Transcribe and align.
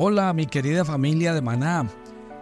Hola 0.00 0.32
mi 0.32 0.46
querida 0.46 0.84
familia 0.84 1.34
de 1.34 1.42
Maná, 1.42 1.84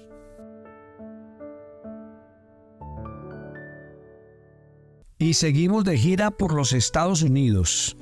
Y 5.17 5.33
seguimos 5.33 5.83
de 5.85 5.97
gira 5.97 6.31
por 6.31 6.53
los 6.53 6.73
Estados 6.73 7.21
Unidos. 7.21 7.97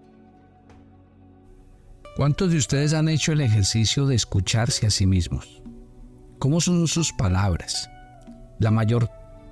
¿Cuántos 2.19 2.51
de 2.51 2.57
ustedes 2.57 2.95
han 2.95 3.09
hecho 3.09 3.31
el 3.31 3.41
ejercicio 3.41 4.05
de 4.05 4.17
escucharse 4.17 4.89
a 4.89 4.91
sí 4.91 5.07
mismos? 5.07 5.63
¿Cómo 6.41 6.61
son 6.61 6.89
sus 6.89 7.13
palabras? 7.13 7.89
La 8.59 8.73
mayor 8.73 9.09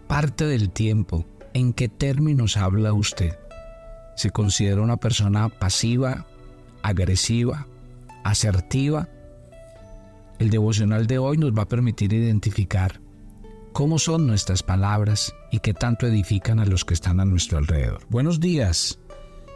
parte 0.09 0.47
del 0.47 0.71
tiempo, 0.71 1.25
¿en 1.55 1.73
qué 1.73 1.89
términos 1.89 2.57
habla 2.57 2.93
usted? 2.93 3.39
¿Se 4.17 4.31
considera 4.31 4.81
una 4.81 4.97
persona 4.97 5.49
pasiva, 5.49 6.27
agresiva, 6.83 7.69
asertiva? 8.25 9.09
El 10.41 10.51
devocional 10.51 11.07
de 11.07 11.19
hoy 11.19 11.39
nos 11.39 11.53
va 11.53 11.63
a 11.63 11.69
permitir 11.69 12.13
identificar 12.15 13.01
cómo 13.73 14.01
son 14.01 14.27
nuestras 14.27 14.65
palabras 14.65 15.33
y 15.53 15.61
qué 15.61 15.73
tanto 15.73 16.09
edifican 16.09 16.59
a 16.59 16.67
los 16.67 16.85
que 16.85 16.95
están 16.95 17.21
a 17.21 17.25
nuestro 17.25 17.59
alrededor. 17.59 18.01
Buenos 18.09 18.41
días. 18.41 18.99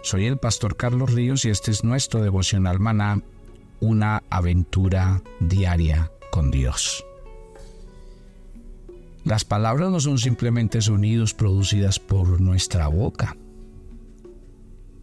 Soy 0.02 0.26
el 0.26 0.38
pastor 0.38 0.76
Carlos 0.76 1.12
Ríos 1.12 1.44
y 1.44 1.50
este 1.50 1.70
es 1.70 1.84
nuestro 1.84 2.22
devocional 2.22 2.80
maná, 2.80 3.22
una 3.80 4.22
aventura 4.30 5.22
diaria 5.40 6.10
con 6.30 6.50
Dios. 6.50 7.04
Las 9.24 9.44
palabras 9.44 9.90
no 9.90 10.00
son 10.00 10.18
simplemente 10.18 10.80
sonidos 10.80 11.34
producidas 11.34 11.98
por 11.98 12.40
nuestra 12.40 12.88
boca. 12.88 13.36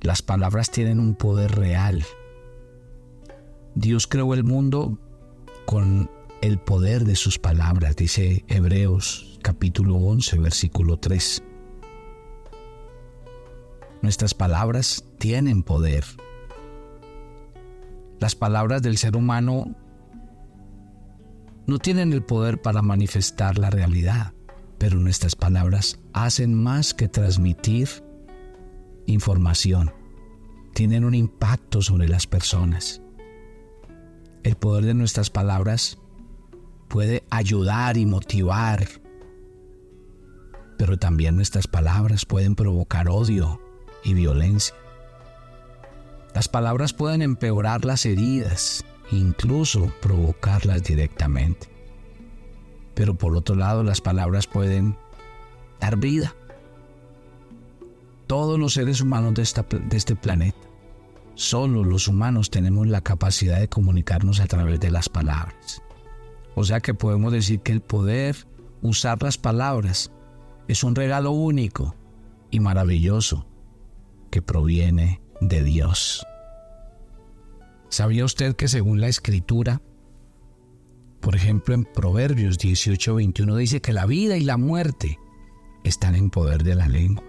Las 0.02 0.24
palabras 0.24 0.72
tienen 0.72 1.00
un 1.00 1.14
poder 1.14 1.52
real. 1.52 2.04
Dios 3.76 4.08
creó 4.08 4.34
el 4.34 4.44
mundo 4.44 4.98
con 5.68 6.10
el 6.42 6.58
poder 6.58 7.06
de 7.06 7.16
sus 7.16 7.38
palabras, 7.38 7.96
dice 7.96 8.44
Hebreos 8.48 9.40
capítulo 9.44 9.96
11, 9.96 10.40
versículo 10.40 10.98
3. 10.98 11.44
Nuestras 14.02 14.34
palabras 14.34 15.04
tienen 15.18 15.64
poder. 15.64 16.06
Las 18.20 18.36
palabras 18.36 18.82
del 18.82 18.98
ser 18.98 19.16
humano 19.16 19.76
no 21.66 21.80
tienen 21.80 22.14
el 22.14 22.24
poder 22.24 22.62
para 22.62 22.82
manifestar 22.82 23.58
la 23.58 23.70
realidad, 23.70 24.34
pero 24.78 24.98
nuestras 24.98 25.36
palabras 25.36 26.00
hacen 26.14 26.54
más 26.54 26.94
que 26.94 27.08
transmitir 27.08 27.90
información. 29.06 29.92
Tienen 30.74 31.04
un 31.04 31.16
impacto 31.16 31.82
sobre 31.82 32.08
las 32.08 32.28
personas. 32.28 33.02
El 34.44 34.56
poder 34.56 34.86
de 34.86 34.94
nuestras 34.94 35.30
palabras 35.30 35.98
puede 36.88 37.24
ayudar 37.30 37.98
y 37.98 38.06
motivar, 38.06 38.88
pero 40.78 40.98
también 40.98 41.36
nuestras 41.36 41.68
palabras 41.68 42.26
pueden 42.26 42.56
provocar 42.56 43.10
odio, 43.10 43.60
y 44.08 44.14
violencia. 44.14 44.74
Las 46.34 46.48
palabras 46.48 46.94
pueden 46.94 47.22
empeorar 47.22 47.84
las 47.84 48.06
heridas, 48.06 48.86
incluso 49.12 49.92
provocarlas 50.02 50.84
directamente. 50.84 51.68
Pero 52.94 53.16
por 53.16 53.36
otro 53.36 53.56
lado, 53.56 53.84
las 53.84 54.02
palabras 54.02 54.48
pueden 54.48 54.98
dar 55.80 55.98
vida. 55.98 56.34
Todos 58.28 58.58
los 58.58 58.74
seres 58.74 59.02
humanos 59.02 59.34
de, 59.36 59.80
de 59.80 59.98
este 59.98 60.16
planeta, 60.16 60.58
solo 61.36 61.84
los 61.84 62.08
humanos 62.08 62.50
tenemos 62.50 62.88
la 62.88 63.02
capacidad 63.02 63.60
de 63.60 63.68
comunicarnos 63.68 64.40
a 64.40 64.48
través 64.48 64.80
de 64.80 64.92
las 64.92 65.10
palabras. 65.10 65.82
O 66.56 66.64
sea 66.64 66.80
que 66.80 66.94
podemos 66.94 67.34
decir 67.34 67.60
que 67.60 67.74
el 67.74 67.82
poder 67.82 68.48
usar 68.82 69.22
las 69.22 69.38
palabras 69.38 70.12
es 70.68 70.84
un 70.84 70.96
regalo 70.96 71.32
único 71.32 71.96
y 72.52 72.60
maravilloso 72.60 73.46
que 74.30 74.42
proviene 74.42 75.22
de 75.42 75.64
Dios. 75.64 76.26
¿Sabía 77.90 78.26
usted 78.26 78.56
que 78.56 78.68
según 78.68 79.00
la 79.00 79.08
escritura, 79.08 79.82
por 81.22 81.36
ejemplo 81.36 81.74
en 81.74 81.86
Proverbios 81.86 82.58
18:21 82.60 83.56
dice 83.56 83.82
que 83.82 83.94
la 83.94 84.06
vida 84.06 84.38
y 84.38 84.44
la 84.44 84.58
muerte 84.58 85.20
están 85.84 86.16
en 86.16 86.30
poder 86.30 86.64
de 86.64 86.76
la 86.76 86.88
lengua? 86.88 87.24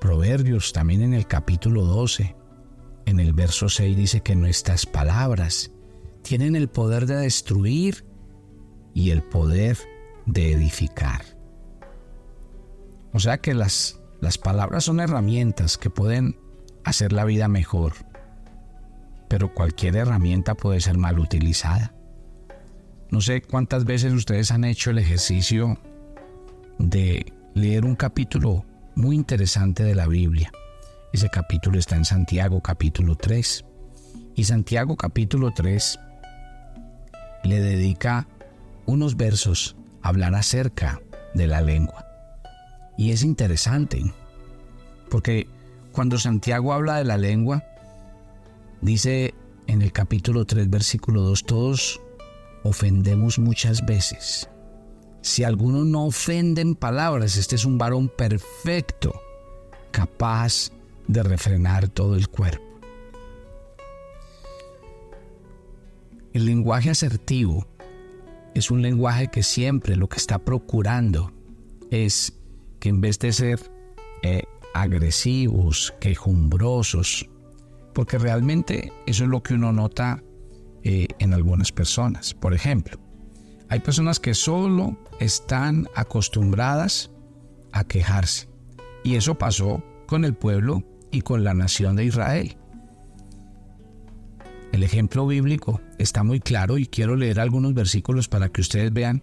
Proverbios 0.00 0.72
también 0.72 1.02
en 1.02 1.14
el 1.14 1.26
capítulo 1.26 1.84
12, 1.84 2.36
en 3.06 3.20
el 3.20 3.32
verso 3.32 3.68
6 3.68 3.96
dice 3.96 4.20
que 4.20 4.36
nuestras 4.36 4.86
palabras 4.86 5.72
tienen 6.22 6.54
el 6.54 6.68
poder 6.68 7.06
de 7.06 7.16
destruir 7.16 8.04
y 8.94 9.10
el 9.10 9.22
poder 9.22 9.78
de 10.26 10.52
edificar. 10.52 11.22
O 13.12 13.18
sea 13.18 13.38
que 13.38 13.54
las 13.54 13.97
las 14.20 14.38
palabras 14.38 14.84
son 14.84 15.00
herramientas 15.00 15.78
que 15.78 15.90
pueden 15.90 16.36
hacer 16.84 17.12
la 17.12 17.24
vida 17.24 17.48
mejor, 17.48 17.92
pero 19.28 19.54
cualquier 19.54 19.96
herramienta 19.96 20.54
puede 20.54 20.80
ser 20.80 20.98
mal 20.98 21.18
utilizada. 21.18 21.94
No 23.10 23.20
sé 23.20 23.42
cuántas 23.42 23.84
veces 23.84 24.12
ustedes 24.12 24.50
han 24.50 24.64
hecho 24.64 24.90
el 24.90 24.98
ejercicio 24.98 25.78
de 26.78 27.32
leer 27.54 27.84
un 27.84 27.96
capítulo 27.96 28.64
muy 28.94 29.16
interesante 29.16 29.84
de 29.84 29.94
la 29.94 30.06
Biblia. 30.06 30.50
Ese 31.12 31.30
capítulo 31.30 31.78
está 31.78 31.96
en 31.96 32.04
Santiago 32.04 32.60
capítulo 32.60 33.14
3. 33.14 33.64
Y 34.34 34.44
Santiago 34.44 34.96
capítulo 34.96 35.52
3 35.52 35.98
le 37.44 37.60
dedica 37.60 38.28
unos 38.84 39.16
versos 39.16 39.76
a 40.02 40.08
hablar 40.08 40.34
acerca 40.34 41.00
de 41.34 41.46
la 41.46 41.60
lengua. 41.60 42.07
Y 42.98 43.12
es 43.12 43.22
interesante, 43.22 44.12
porque 45.08 45.46
cuando 45.92 46.18
Santiago 46.18 46.72
habla 46.72 46.96
de 46.96 47.04
la 47.04 47.16
lengua, 47.16 47.64
dice 48.80 49.34
en 49.68 49.82
el 49.82 49.92
capítulo 49.92 50.44
3, 50.44 50.68
versículo 50.68 51.22
2, 51.22 51.44
todos 51.44 52.00
ofendemos 52.64 53.38
muchas 53.38 53.86
veces. 53.86 54.50
Si 55.20 55.44
alguno 55.44 55.84
no 55.84 56.06
ofende 56.06 56.60
en 56.60 56.74
palabras, 56.74 57.36
este 57.36 57.54
es 57.54 57.64
un 57.64 57.78
varón 57.78 58.08
perfecto, 58.08 59.14
capaz 59.92 60.72
de 61.06 61.22
refrenar 61.22 61.88
todo 61.88 62.16
el 62.16 62.28
cuerpo. 62.28 62.64
El 66.32 66.46
lenguaje 66.46 66.90
asertivo 66.90 67.64
es 68.56 68.72
un 68.72 68.82
lenguaje 68.82 69.28
que 69.28 69.44
siempre 69.44 69.94
lo 69.94 70.08
que 70.08 70.16
está 70.16 70.40
procurando 70.40 71.32
es 71.90 72.37
que 72.80 72.88
en 72.88 73.00
vez 73.00 73.18
de 73.18 73.32
ser 73.32 73.60
eh, 74.22 74.42
agresivos, 74.74 75.94
quejumbrosos, 76.00 77.28
porque 77.94 78.18
realmente 78.18 78.92
eso 79.06 79.24
es 79.24 79.30
lo 79.30 79.42
que 79.42 79.54
uno 79.54 79.72
nota 79.72 80.22
eh, 80.84 81.08
en 81.18 81.34
algunas 81.34 81.72
personas. 81.72 82.34
Por 82.34 82.54
ejemplo, 82.54 82.98
hay 83.68 83.80
personas 83.80 84.20
que 84.20 84.34
solo 84.34 84.96
están 85.18 85.88
acostumbradas 85.94 87.10
a 87.72 87.84
quejarse. 87.84 88.48
Y 89.04 89.16
eso 89.16 89.36
pasó 89.36 89.82
con 90.06 90.24
el 90.24 90.34
pueblo 90.34 90.82
y 91.10 91.22
con 91.22 91.44
la 91.44 91.54
nación 91.54 91.96
de 91.96 92.04
Israel. 92.04 92.56
El 94.72 94.82
ejemplo 94.82 95.26
bíblico 95.26 95.80
está 95.98 96.22
muy 96.22 96.40
claro 96.40 96.78
y 96.78 96.86
quiero 96.86 97.16
leer 97.16 97.40
algunos 97.40 97.74
versículos 97.74 98.28
para 98.28 98.48
que 98.48 98.60
ustedes 98.60 98.92
vean 98.92 99.22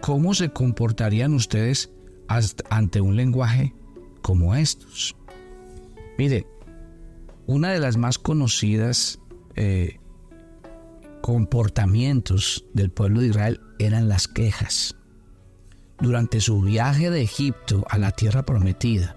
cómo 0.00 0.34
se 0.34 0.50
comportarían 0.50 1.34
ustedes 1.34 1.90
ante 2.28 3.00
un 3.00 3.16
lenguaje 3.16 3.74
como 4.22 4.54
estos. 4.54 5.14
Mire, 6.18 6.46
una 7.46 7.70
de 7.72 7.80
las 7.80 7.96
más 7.96 8.18
conocidas 8.18 9.20
eh, 9.54 9.98
comportamientos 11.20 12.64
del 12.72 12.90
pueblo 12.90 13.20
de 13.20 13.28
Israel 13.28 13.60
eran 13.78 14.08
las 14.08 14.28
quejas. 14.28 14.96
Durante 15.98 16.40
su 16.40 16.60
viaje 16.60 17.10
de 17.10 17.22
Egipto 17.22 17.84
a 17.88 17.98
la 17.98 18.10
tierra 18.10 18.44
prometida, 18.44 19.16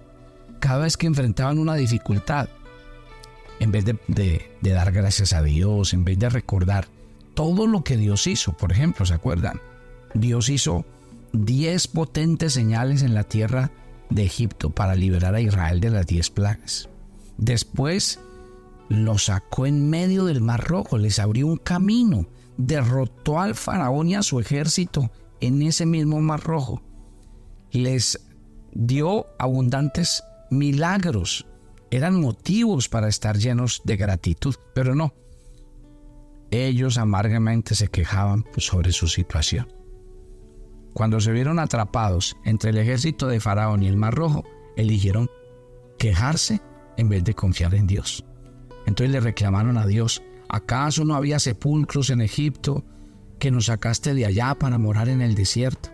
cada 0.59 0.79
vez 0.79 0.97
que 0.97 1.07
enfrentaban 1.07 1.59
una 1.59 1.75
dificultad, 1.75 2.49
en 3.59 3.71
vez 3.71 3.85
de, 3.85 4.49
dar 4.61 4.91
gracias 4.91 5.33
a 5.33 5.41
Dios, 5.41 5.93
en 5.93 6.05
vez 6.05 6.17
de 6.17 6.29
recordar 6.29 6.87
todo 7.33 7.67
lo 7.67 7.83
que 7.83 7.97
Dios 7.97 8.27
hizo, 8.27 8.53
por 8.53 8.71
ejemplo, 8.71 9.05
¿se 9.05 9.13
acuerdan? 9.13 9.61
Dios 10.13 10.49
hizo 10.49 10.85
diez 11.33 11.87
potentes 11.87 12.53
señales 12.53 13.03
en 13.03 13.13
la 13.13 13.23
tierra 13.23 13.71
de 14.09 14.23
Egipto 14.23 14.69
para 14.69 14.95
liberar 14.95 15.35
a 15.35 15.41
Israel 15.41 15.79
de 15.79 15.89
las 15.89 16.07
diez 16.07 16.29
plagas. 16.29 16.89
Después 17.37 18.19
lo 18.89 19.17
sacó 19.17 19.65
en 19.65 19.89
medio 19.89 20.25
del 20.25 20.41
Mar 20.41 20.63
Rojo, 20.67 20.97
les 20.97 21.19
abrió 21.19 21.47
un 21.47 21.57
camino, 21.57 22.25
derrotó 22.57 23.39
al 23.39 23.55
faraón 23.55 24.09
y 24.09 24.15
a 24.15 24.23
su 24.23 24.39
ejército 24.39 25.11
en 25.39 25.61
ese 25.61 25.85
mismo 25.85 26.19
Mar 26.21 26.41
Rojo. 26.41 26.81
Les 27.71 28.19
dio 28.73 29.27
abundantes 29.37 30.23
milagros. 30.49 31.45
Eran 31.91 32.19
motivos 32.19 32.89
para 32.89 33.07
estar 33.07 33.37
llenos 33.37 33.81
de 33.83 33.97
gratitud, 33.97 34.55
pero 34.73 34.95
no. 34.95 35.13
Ellos 36.51 36.97
amargamente 36.97 37.75
se 37.75 37.89
quejaban 37.89 38.43
sobre 38.57 38.91
su 38.91 39.07
situación. 39.07 39.78
Cuando 40.93 41.19
se 41.19 41.31
vieron 41.31 41.59
atrapados 41.59 42.35
entre 42.43 42.71
el 42.71 42.77
ejército 42.77 43.27
de 43.27 43.39
Faraón 43.39 43.83
y 43.83 43.87
el 43.87 43.97
Mar 43.97 44.13
Rojo, 44.13 44.43
eligieron 44.75 45.29
quejarse 45.97 46.61
en 46.97 47.09
vez 47.09 47.23
de 47.23 47.33
confiar 47.33 47.75
en 47.75 47.87
Dios. 47.87 48.25
Entonces 48.85 49.11
le 49.11 49.19
reclamaron 49.19 49.77
a 49.77 49.85
Dios, 49.85 50.23
¿acaso 50.47 51.05
no 51.05 51.15
había 51.15 51.39
sepulcros 51.39 52.09
en 52.09 52.21
Egipto 52.21 52.83
que 53.37 53.51
nos 53.51 53.65
sacaste 53.67 54.13
de 54.13 54.25
allá 54.25 54.55
para 54.55 54.77
morar 54.77 55.09
en 55.09 55.21
el 55.21 55.35
desierto? 55.35 55.89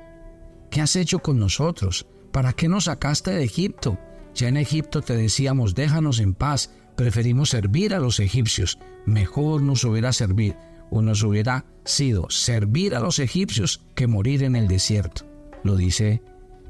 ¿Qué 0.71 0.81
has 0.81 0.95
hecho 0.95 1.19
con 1.19 1.39
nosotros? 1.39 2.07
¿Para 2.31 2.53
qué 2.53 2.67
nos 2.67 2.85
sacaste 2.85 3.31
de 3.31 3.43
Egipto? 3.43 3.97
Ya 4.33 4.47
en 4.47 4.57
Egipto 4.57 5.01
te 5.01 5.15
decíamos, 5.15 5.75
déjanos 5.75 6.19
en 6.19 6.33
paz, 6.33 6.71
preferimos 6.95 7.49
servir 7.49 7.93
a 7.93 7.99
los 7.99 8.19
egipcios. 8.19 8.79
Mejor 9.05 9.61
nos 9.61 9.83
hubiera 9.83 10.11
servir 10.11 10.55
o 10.89 11.01
nos 11.01 11.23
hubiera 11.23 11.65
sido 11.83 12.29
servir 12.29 12.95
a 12.95 12.99
los 12.99 13.19
egipcios 13.19 13.85
que 13.95 14.07
morir 14.07 14.43
en 14.43 14.55
el 14.55 14.67
desierto. 14.67 15.25
Lo 15.63 15.75
dice 15.75 16.21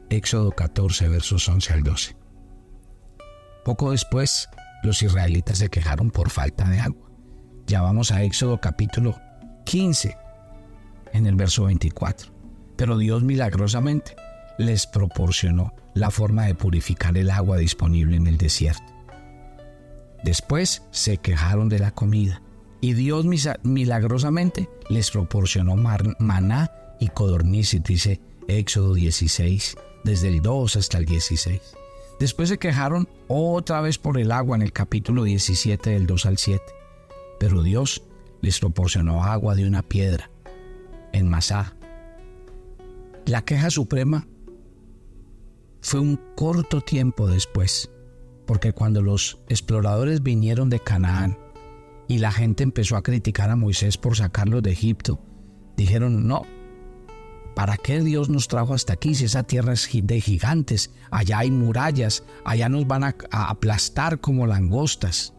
Éxodo 0.10 0.52
14, 0.52 1.08
versos 1.10 1.48
11 1.48 1.74
al 1.74 1.84
12. 1.84 2.16
Poco 3.64 3.92
después, 3.92 4.48
los 4.84 5.02
israelitas 5.02 5.58
se 5.58 5.70
quejaron 5.70 6.12
por 6.12 6.30
falta 6.30 6.70
de 6.70 6.80
agua. 6.80 7.10
Ya 7.66 7.82
vamos 7.82 8.12
a 8.12 8.24
Éxodo 8.24 8.62
capítulo 8.62 9.20
15, 9.66 10.16
en 11.14 11.26
el 11.26 11.36
verso 11.36 11.66
24. 11.66 12.32
Pero 12.76 12.98
Dios 12.98 13.24
milagrosamente 13.24 14.16
les 14.58 14.86
proporcionó 14.86 15.74
la 15.94 16.12
forma 16.12 16.46
de 16.46 16.56
purificar 16.56 17.18
el 17.18 17.32
agua 17.32 17.58
disponible 17.58 18.18
en 18.18 18.28
el 18.28 18.38
desierto. 18.38 18.84
Después 20.24 20.84
se 20.92 21.18
quejaron 21.18 21.70
de 21.70 21.80
la 21.80 21.92
comida 21.92 22.42
y 22.86 22.94
Dios 22.94 23.26
milagrosamente 23.64 24.70
les 24.90 25.10
proporcionó 25.10 25.76
maná 25.76 26.72
y 27.00 27.08
codornices, 27.08 27.82
dice 27.82 28.22
Éxodo 28.48 28.94
16, 28.94 29.76
desde 30.04 30.28
el 30.28 30.44
2 30.44 30.76
hasta 30.76 31.00
el 31.00 31.06
16. 31.06 31.60
Después 32.20 32.50
se 32.50 32.60
quejaron 32.60 33.10
otra 33.28 33.82
vez 33.82 33.98
por 33.98 34.20
el 34.20 34.32
agua 34.32 34.56
en 34.56 34.62
el 34.62 34.72
capítulo 34.72 35.24
17 35.24 35.90
del 35.90 36.06
2 36.06 36.28
al 36.28 36.38
7. 36.38 36.64
Pero 37.40 37.64
Dios 37.64 38.04
les 38.42 38.60
proporcionó 38.60 39.24
agua 39.24 39.56
de 39.56 39.66
una 39.66 39.82
piedra 39.82 40.30
en 41.12 41.28
Masá. 41.28 41.76
La 43.26 43.44
queja 43.44 43.72
suprema 43.72 44.28
fue 45.82 46.02
un 46.02 46.20
corto 46.36 46.82
tiempo 46.82 47.28
después, 47.28 47.90
porque 48.46 48.74
cuando 48.74 49.02
los 49.02 49.40
exploradores 49.50 50.22
vinieron 50.22 50.70
de 50.70 50.80
Canaán 50.80 51.45
y 52.08 52.20
la 52.20 52.32
gente 52.32 52.64
empezó 52.64 52.98
a 52.98 53.04
criticar 53.04 53.50
a 53.50 53.56
Moisés 53.56 53.98
por 53.98 54.16
sacarlos 54.16 54.64
de 54.64 54.72
Egipto, 54.72 55.20
dijeron, 55.76 56.28
no, 56.28 56.44
¿Para 57.56 57.78
qué 57.78 58.02
Dios 58.02 58.30
nos 58.30 58.50
trajo 58.50 58.74
hasta 58.74 58.94
aquí 58.94 59.16
si 59.16 59.26
esa 59.26 59.44
tierra 59.44 59.72
es 59.72 59.90
de 59.90 60.20
gigantes? 60.20 60.92
Allá 61.10 61.40
hay 61.40 61.52
murallas, 61.52 62.26
allá 62.44 62.68
nos 62.68 62.86
van 62.86 63.06
a, 63.06 63.16
aplastar 63.32 64.20
como 64.20 64.46
langostas. 64.46 65.34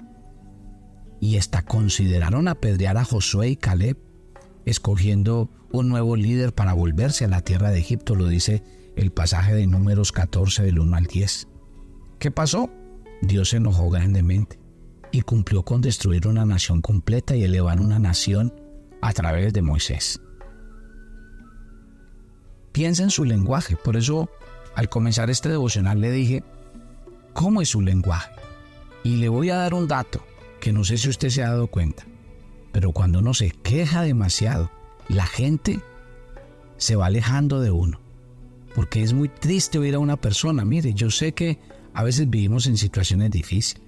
Y 1.20 1.36
hasta 1.36 1.62
consideraron 1.62 2.48
apedrear 2.48 2.96
a 2.96 3.04
Josué 3.04 3.50
y 3.50 3.56
Caleb, 3.56 3.98
escogiendo 4.64 5.50
un 5.72 5.90
nuevo 5.90 6.16
líder 6.16 6.54
para 6.54 6.72
volverse 6.72 7.26
a 7.26 7.28
la 7.28 7.42
tierra 7.42 7.70
de 7.70 7.80
Egipto, 7.80 8.14
lo 8.14 8.28
dice 8.28 8.62
el 8.96 9.12
pasaje 9.12 9.54
de 9.54 9.66
números 9.66 10.10
14 10.10 10.62
del 10.62 10.78
1 10.78 10.96
al 10.96 11.04
10. 11.04 11.48
¿Qué 12.18 12.30
pasó? 12.30 12.70
Dios 13.20 13.50
se 13.50 13.58
enojó 13.58 13.90
grandemente 13.90 14.65
y 15.16 15.22
cumplió 15.22 15.62
con 15.62 15.80
destruir 15.80 16.26
una 16.26 16.44
nación 16.44 16.80
completa 16.80 17.34
y 17.36 17.44
elevar 17.44 17.80
una 17.80 17.98
nación 17.98 18.52
a 19.00 19.12
través 19.12 19.52
de 19.52 19.62
Moisés 19.62 20.20
piensa 22.76 23.04
en 23.04 23.10
su 23.10 23.24
lenguaje. 23.24 23.74
Por 23.74 23.96
eso, 23.96 24.28
al 24.74 24.90
comenzar 24.90 25.30
este 25.30 25.48
devocional 25.48 25.98
le 25.98 26.10
dije, 26.10 26.44
¿cómo 27.32 27.62
es 27.62 27.70
su 27.70 27.80
lenguaje? 27.80 28.30
Y 29.02 29.16
le 29.16 29.30
voy 29.30 29.48
a 29.48 29.56
dar 29.56 29.72
un 29.72 29.88
dato 29.88 30.22
que 30.60 30.74
no 30.74 30.84
sé 30.84 30.98
si 30.98 31.08
usted 31.08 31.30
se 31.30 31.42
ha 31.42 31.48
dado 31.48 31.68
cuenta, 31.68 32.04
pero 32.72 32.92
cuando 32.92 33.20
uno 33.20 33.32
se 33.32 33.50
queja 33.50 34.02
demasiado, 34.02 34.70
la 35.08 35.24
gente 35.24 35.80
se 36.76 36.96
va 36.96 37.06
alejando 37.06 37.62
de 37.62 37.70
uno. 37.70 37.98
Porque 38.74 39.02
es 39.02 39.14
muy 39.14 39.30
triste 39.30 39.78
oír 39.78 39.94
a 39.94 39.98
una 39.98 40.18
persona. 40.18 40.62
Mire, 40.66 40.92
yo 40.92 41.10
sé 41.10 41.32
que 41.32 41.58
a 41.94 42.04
veces 42.04 42.28
vivimos 42.28 42.66
en 42.66 42.76
situaciones 42.76 43.30
difíciles. 43.30 43.85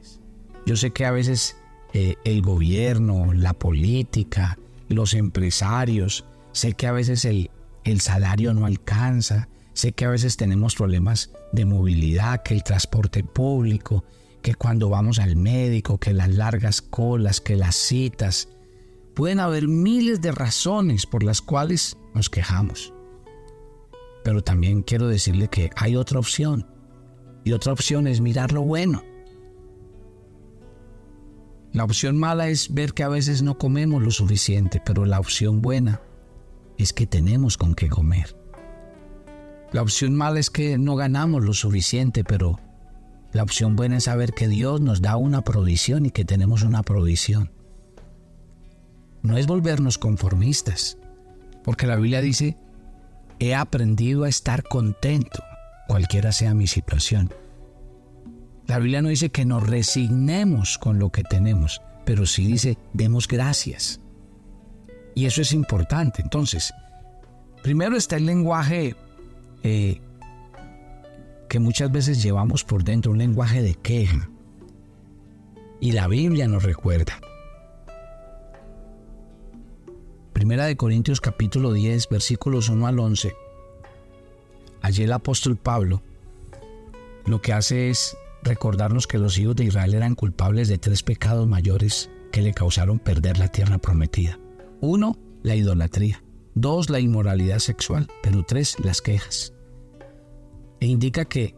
Yo 0.69 0.77
sé 0.77 0.91
que 0.91 1.07
a 1.07 1.11
veces 1.13 1.57
eh, 1.95 2.17
el 2.25 2.43
gobierno, 2.43 3.33
la 3.33 3.55
política, 3.55 4.59
los 4.91 5.15
empresarios, 5.15 6.27
sé 6.53 6.75
que 6.75 6.87
a 6.87 6.93
veces 6.93 7.25
el, 7.25 7.51
el 7.85 8.03
salario 8.03 8.53
no 8.53 8.67
alcanza, 8.67 9.49
sé 9.73 9.93
que 9.93 10.05
a 10.05 10.11
veces 10.11 10.37
tenemos 10.37 10.75
problemas 10.75 11.31
de 11.53 11.65
movilidad, 11.65 12.43
que 12.43 12.53
el 12.53 12.65
transporte 12.65 13.25
público, 13.25 14.05
que 14.43 14.57
cuando 14.57 14.91
vamos 14.91 15.21
al 15.21 15.37
médico, 15.37 15.97
que 15.97 16.13
las 16.13 16.29
largas 16.29 16.83
colas, 16.83 17.41
que 17.41 17.57
las 17.57 17.75
citas. 17.75 18.51
Pueden 19.15 19.41
haber 19.41 19.69
miles 19.69 20.21
de 20.21 20.33
razones 20.33 21.07
por 21.07 21.23
las 21.23 21.41
cuales 21.41 21.97
nos 22.13 22.29
quejamos. 22.29 22.93
Pero 24.23 24.45
también 24.45 24.83
quiero 24.83 25.09
decirle 25.09 25.49
que 25.49 25.71
hay 25.77 25.97
otra 25.97 26.19
opción. 26.19 26.67
Y 27.43 27.53
otra 27.53 27.73
opción 27.73 28.07
es 28.07 28.21
mirar 28.21 28.53
lo 28.53 28.61
bueno. 28.61 29.08
La 31.73 31.85
opción 31.85 32.17
mala 32.17 32.49
es 32.49 32.73
ver 32.73 32.95
que 32.95 33.03
a 33.03 33.09
veces 33.09 33.43
no 33.43 33.59
comemos 33.59 34.03
lo 34.03 34.11
suficiente, 34.11 34.81
pero 34.85 35.05
la 35.05 35.21
opción 35.21 35.61
buena 35.61 36.01
es 36.79 36.93
que 36.93 37.07
tenemos 37.07 37.59
con 37.59 37.75
qué 37.75 37.89
comer. 37.89 38.37
La 39.73 39.83
opción 39.83 40.15
mala 40.15 40.41
es 40.41 40.49
que 40.49 40.79
no 40.79 40.97
ganamos 40.97 41.45
lo 41.45 41.53
suficiente, 41.53 42.25
pero 42.25 42.59
la 43.33 43.43
opción 43.43 43.77
buena 43.77 43.99
es 43.99 44.05
saber 44.05 44.33
que 44.33 44.49
Dios 44.49 44.81
nos 44.81 45.03
da 45.03 45.17
una 45.17 45.43
provisión 45.43 46.07
y 46.07 46.11
que 46.11 46.25
tenemos 46.25 46.63
una 46.63 46.83
provisión. 46.83 47.51
No 49.23 49.37
es 49.37 49.47
volvernos 49.47 49.99
conformistas, 49.99 50.97
porque 51.65 51.87
la 51.87 51.97
Biblia 51.97 52.23
dice, 52.23 52.57
he 53.41 53.55
aprendido 53.55 54.25
a 54.25 54.29
estar 54.31 54.63
contento, 54.63 55.43
cualquiera 55.87 56.33
sea 56.33 56.55
mi 56.55 56.67
situación. 56.67 57.31
La 58.69 58.79
Biblia 58.79 59.01
no 59.01 59.09
dice 59.09 59.31
que 59.31 59.47
nos 59.47 59.67
resignemos 59.67 60.77
con 60.77 60.99
lo 60.99 61.11
que 61.11 61.23
tenemos, 61.25 61.81
pero 62.05 62.27
sí 62.27 62.47
dice, 62.47 62.77
demos 62.93 63.27
gracias. 63.27 64.01
Y 65.15 65.25
eso 65.25 65.41
es 65.41 65.53
importante. 65.53 66.21
Entonces, 66.21 66.75
primero 67.63 67.97
está 67.97 68.17
el 68.17 68.27
lenguaje 68.27 68.95
eh, 69.63 70.03
que 71.49 71.59
muchas 71.59 71.91
veces 71.91 72.23
llevamos 72.23 72.63
por 72.63 72.85
dentro, 72.85 73.13
un 73.13 73.19
lenguaje 73.19 73.63
de 73.63 73.75
queja. 73.75 74.29
Y 75.81 75.93
la 75.93 76.07
Biblia 76.07 76.47
nos 76.47 76.63
recuerda. 76.63 77.19
Primera 80.35 80.67
de 80.67 80.77
Corintios 80.77 81.23
capítulo 81.23 81.73
10, 81.73 82.11
versículos 82.11 82.69
1 82.69 82.87
al 82.87 82.99
11, 82.99 83.35
allí 84.83 85.03
el 85.05 85.13
apóstol 85.13 85.57
Pablo 85.57 86.03
lo 87.25 87.41
que 87.41 87.53
hace 87.53 87.91
es 87.91 88.17
recordarnos 88.43 89.07
que 89.07 89.19
los 89.19 89.39
hijos 89.39 89.57
de 89.57 89.65
Israel 89.65 89.95
eran 89.95 90.15
culpables 90.15 90.69
de 90.69 90.79
tres 90.79 91.03
pecados 91.03 91.47
mayores 91.47 92.11
que 92.33 92.43
le 92.43 92.55
causaron 92.55 92.99
perder 92.99 93.39
la 93.39 93.49
tierra 93.49 93.79
prometida. 93.79 94.39
Uno, 94.81 95.19
la 95.43 95.55
idolatría. 95.55 96.23
Dos, 96.55 96.91
la 96.91 97.01
inmoralidad 97.01 97.59
sexual. 97.59 98.09
Pero 98.23 98.45
tres, 98.45 98.77
las 98.83 99.01
quejas. 99.01 99.53
E 100.81 100.87
indica 100.87 101.25
que 101.25 101.55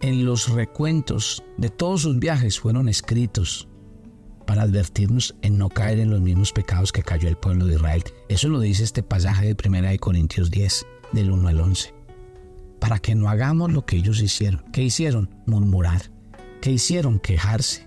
en 0.00 0.24
los 0.24 0.48
recuentos 0.50 1.42
de 1.56 1.70
todos 1.70 2.02
sus 2.02 2.18
viajes 2.18 2.58
fueron 2.58 2.88
escritos 2.88 3.68
para 4.46 4.62
advertirnos 4.62 5.36
en 5.42 5.58
no 5.58 5.68
caer 5.68 6.00
en 6.00 6.10
los 6.10 6.20
mismos 6.20 6.52
pecados 6.52 6.90
que 6.92 7.02
cayó 7.02 7.28
el 7.28 7.36
pueblo 7.36 7.66
de 7.66 7.74
Israel. 7.74 8.02
Eso 8.28 8.48
lo 8.48 8.60
dice 8.60 8.82
este 8.82 9.02
pasaje 9.02 9.54
de 9.54 9.68
1 9.68 9.88
Corintios 10.00 10.50
10, 10.50 10.86
del 11.12 11.30
1 11.30 11.48
al 11.48 11.60
11 11.60 11.99
para 12.80 12.98
que 12.98 13.14
no 13.14 13.28
hagamos 13.28 13.72
lo 13.72 13.84
que 13.84 13.96
ellos 13.96 14.20
hicieron. 14.20 14.64
¿Qué 14.72 14.82
hicieron? 14.82 15.30
Murmurar. 15.46 16.10
¿Qué 16.60 16.72
hicieron? 16.72 17.20
Quejarse. 17.20 17.86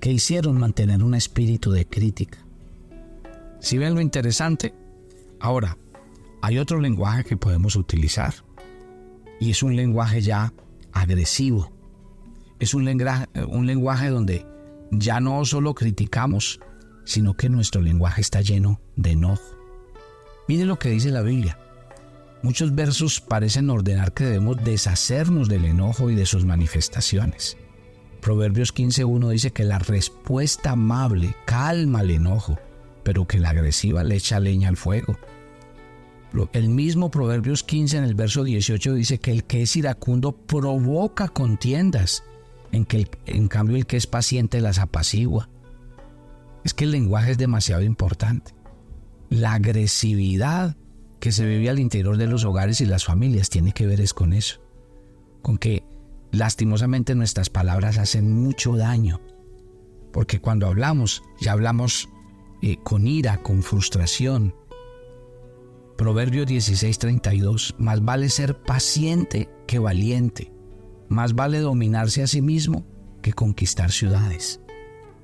¿Qué 0.00 0.12
hicieron? 0.12 0.58
Mantener 0.58 1.02
un 1.02 1.14
espíritu 1.14 1.70
de 1.70 1.86
crítica. 1.86 2.38
¿Si 3.60 3.78
ven 3.78 3.94
lo 3.94 4.00
interesante? 4.00 4.74
Ahora, 5.40 5.78
hay 6.42 6.58
otro 6.58 6.78
lenguaje 6.80 7.24
que 7.24 7.36
podemos 7.36 7.76
utilizar 7.76 8.34
y 9.40 9.50
es 9.50 9.62
un 9.62 9.76
lenguaje 9.76 10.20
ya 10.20 10.52
agresivo. 10.92 11.72
Es 12.58 12.74
un 12.74 12.84
lenguaje, 12.84 13.26
un 13.48 13.66
lenguaje 13.66 14.08
donde 14.08 14.46
ya 14.90 15.20
no 15.20 15.44
solo 15.44 15.74
criticamos, 15.74 16.60
sino 17.04 17.34
que 17.34 17.48
nuestro 17.48 17.80
lenguaje 17.80 18.20
está 18.20 18.40
lleno 18.40 18.80
de 18.96 19.12
enojo. 19.12 19.42
Mire 20.48 20.66
lo 20.66 20.78
que 20.78 20.90
dice 20.90 21.10
la 21.10 21.22
Biblia. 21.22 21.58
Muchos 22.44 22.74
versos 22.74 23.22
parecen 23.22 23.70
ordenar 23.70 24.12
que 24.12 24.24
debemos 24.24 24.62
deshacernos 24.62 25.48
del 25.48 25.64
enojo 25.64 26.10
y 26.10 26.14
de 26.14 26.26
sus 26.26 26.44
manifestaciones. 26.44 27.56
Proverbios 28.20 28.74
15.1 28.74 29.30
dice 29.30 29.50
que 29.50 29.64
la 29.64 29.78
respuesta 29.78 30.72
amable 30.72 31.34
calma 31.46 32.02
el 32.02 32.10
enojo, 32.10 32.58
pero 33.02 33.26
que 33.26 33.38
la 33.38 33.48
agresiva 33.48 34.04
le 34.04 34.16
echa 34.16 34.40
leña 34.40 34.68
al 34.68 34.76
fuego. 34.76 35.16
El 36.52 36.68
mismo 36.68 37.10
Proverbios 37.10 37.64
15 37.64 37.96
en 37.96 38.04
el 38.04 38.14
verso 38.14 38.44
18 38.44 38.92
dice 38.92 39.18
que 39.18 39.32
el 39.32 39.44
que 39.44 39.62
es 39.62 39.74
iracundo 39.74 40.32
provoca 40.32 41.28
contiendas, 41.28 42.24
en, 42.72 42.84
que 42.84 43.08
en 43.24 43.48
cambio 43.48 43.78
el 43.78 43.86
que 43.86 43.96
es 43.96 44.06
paciente 44.06 44.60
las 44.60 44.78
apacigua. 44.78 45.48
Es 46.62 46.74
que 46.74 46.84
el 46.84 46.90
lenguaje 46.90 47.30
es 47.30 47.38
demasiado 47.38 47.80
importante. 47.80 48.54
La 49.30 49.54
agresividad 49.54 50.76
que 51.24 51.32
se 51.32 51.46
vive 51.46 51.70
al 51.70 51.78
interior 51.78 52.18
de 52.18 52.26
los 52.26 52.44
hogares 52.44 52.82
y 52.82 52.84
las 52.84 53.06
familias 53.06 53.48
tiene 53.48 53.72
que 53.72 53.86
ver 53.86 53.98
es 54.02 54.12
con 54.12 54.34
eso, 54.34 54.60
con 55.40 55.56
que 55.56 55.82
lastimosamente 56.32 57.14
nuestras 57.14 57.48
palabras 57.48 57.96
hacen 57.96 58.30
mucho 58.30 58.76
daño, 58.76 59.22
porque 60.12 60.42
cuando 60.42 60.66
hablamos, 60.66 61.22
ya 61.40 61.52
hablamos 61.52 62.10
eh, 62.60 62.76
con 62.84 63.06
ira, 63.06 63.42
con 63.42 63.62
frustración. 63.62 64.54
Proverbio 65.96 66.44
16:32, 66.44 67.74
más 67.78 68.04
vale 68.04 68.28
ser 68.28 68.58
paciente 68.62 69.48
que 69.66 69.78
valiente, 69.78 70.52
más 71.08 71.34
vale 71.34 71.60
dominarse 71.60 72.22
a 72.22 72.26
sí 72.26 72.42
mismo 72.42 72.84
que 73.22 73.32
conquistar 73.32 73.92
ciudades. 73.92 74.60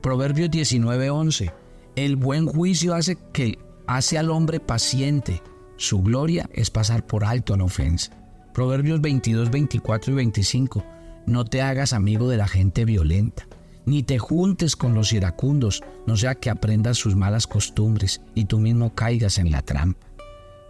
Proverbios 0.00 0.50
19:11, 0.50 1.52
el 1.94 2.16
buen 2.16 2.46
juicio 2.46 2.94
hace 2.94 3.18
que 3.34 3.58
hace 3.86 4.16
al 4.16 4.30
hombre 4.30 4.60
paciente, 4.60 5.42
su 5.80 6.02
gloria 6.02 6.46
es 6.52 6.70
pasar 6.70 7.06
por 7.06 7.24
alto 7.24 7.56
la 7.56 7.64
ofensa. 7.64 8.12
Proverbios 8.52 9.00
22, 9.00 9.50
24 9.50 10.12
y 10.12 10.14
25. 10.14 10.84
No 11.24 11.46
te 11.46 11.62
hagas 11.62 11.94
amigo 11.94 12.28
de 12.28 12.36
la 12.36 12.46
gente 12.46 12.84
violenta, 12.84 13.48
ni 13.86 14.02
te 14.02 14.18
juntes 14.18 14.76
con 14.76 14.92
los 14.92 15.14
iracundos, 15.14 15.82
no 16.06 16.18
sea 16.18 16.34
que 16.34 16.50
aprendas 16.50 16.98
sus 16.98 17.16
malas 17.16 17.46
costumbres 17.46 18.20
y 18.34 18.44
tú 18.44 18.58
mismo 18.58 18.94
caigas 18.94 19.38
en 19.38 19.50
la 19.50 19.62
trampa. 19.62 20.06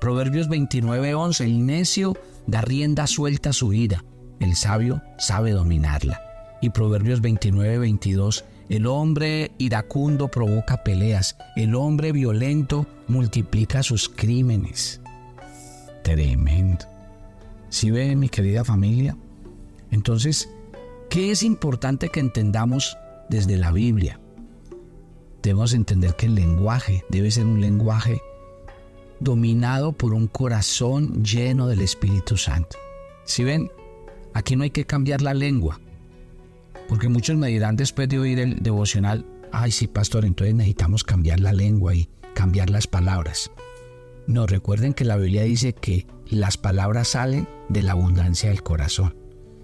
Proverbios 0.00 0.48
29, 0.48 1.12
11. 1.12 1.44
El 1.44 1.66
necio 1.66 2.16
da 2.46 2.60
rienda 2.60 3.08
suelta 3.08 3.50
a 3.50 3.52
su 3.52 3.72
ira, 3.72 4.04
el 4.38 4.54
sabio 4.54 5.02
sabe 5.18 5.50
dominarla. 5.50 6.20
Y 6.62 6.70
Proverbios 6.70 7.20
29, 7.20 7.78
22. 7.78 8.44
El 8.68 8.86
hombre 8.86 9.50
iracundo 9.58 10.28
provoca 10.28 10.84
peleas, 10.84 11.36
el 11.56 11.74
hombre 11.74 12.12
violento 12.12 12.86
multiplica 13.08 13.82
sus 13.82 14.08
crímenes. 14.08 14.99
Tremendo. 16.02 16.84
Si 17.68 17.90
ve 17.90 18.16
mi 18.16 18.28
querida 18.28 18.64
familia? 18.64 19.16
Entonces, 19.90 20.48
¿qué 21.08 21.30
es 21.30 21.42
importante 21.42 22.08
que 22.08 22.20
entendamos 22.20 22.96
desde 23.28 23.56
la 23.56 23.72
Biblia? 23.72 24.20
Debemos 25.42 25.72
entender 25.72 26.14
que 26.16 26.26
el 26.26 26.34
lenguaje 26.34 27.04
debe 27.08 27.30
ser 27.30 27.46
un 27.46 27.60
lenguaje 27.60 28.20
dominado 29.20 29.92
por 29.92 30.14
un 30.14 30.26
corazón 30.26 31.22
lleno 31.22 31.66
del 31.66 31.80
Espíritu 31.80 32.36
Santo. 32.36 32.76
Si 33.24 33.44
ven, 33.44 33.70
aquí 34.34 34.56
no 34.56 34.64
hay 34.64 34.70
que 34.70 34.86
cambiar 34.86 35.22
la 35.22 35.34
lengua, 35.34 35.80
porque 36.88 37.08
muchos 37.08 37.36
me 37.36 37.48
dirán 37.48 37.76
después 37.76 38.08
de 38.08 38.18
oír 38.18 38.40
el 38.40 38.62
devocional, 38.62 39.24
ay 39.52 39.70
sí, 39.70 39.86
pastor, 39.86 40.24
entonces 40.24 40.54
necesitamos 40.54 41.04
cambiar 41.04 41.40
la 41.40 41.52
lengua 41.52 41.94
y 41.94 42.08
cambiar 42.34 42.70
las 42.70 42.86
palabras. 42.86 43.50
No, 44.30 44.46
recuerden 44.46 44.94
que 44.94 45.04
la 45.04 45.16
Biblia 45.16 45.42
dice 45.42 45.72
que 45.72 46.06
las 46.28 46.56
palabras 46.56 47.08
salen 47.08 47.48
de 47.68 47.82
la 47.82 47.92
abundancia 47.92 48.50
del 48.50 48.62
corazón. 48.62 49.16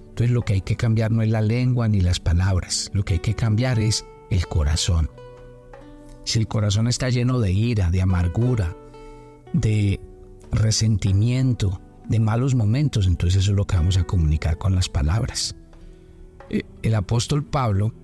Entonces 0.09 0.33
lo 0.33 0.43
que 0.43 0.55
hay 0.55 0.61
que 0.61 0.75
cambiar 0.75 1.13
no 1.13 1.23
es 1.23 1.29
la 1.29 1.41
lengua 1.41 1.87
ni 1.87 2.01
las 2.01 2.19
palabras, 2.19 2.91
lo 2.93 3.05
que 3.05 3.15
hay 3.15 3.21
que 3.21 3.37
cambiar 3.37 3.79
es 3.79 4.05
el 4.29 4.49
corazón. 4.49 5.09
Si 6.25 6.41
el 6.41 6.49
corazón 6.49 6.89
está 6.89 7.11
lleno 7.11 7.39
de 7.39 7.53
ira, 7.53 7.93
de 7.93 8.03
amargura, 8.03 8.77
de 9.53 10.01
resentimiento, 10.51 11.81
de 12.09 12.19
malos 12.19 12.57
momentos, 12.57 13.07
entonces 13.07 13.43
eso 13.45 13.53
es 13.53 13.57
lo 13.57 13.69
que 13.69 13.77
vamos 13.77 13.97
a 13.99 14.05
comunicar 14.05 14.59
con 14.59 14.75
las 14.75 14.89
palabras. 14.89 15.55
Eh, 16.51 16.65
el 16.83 16.97
apóstol 16.97 17.45
Pablo 17.45 17.95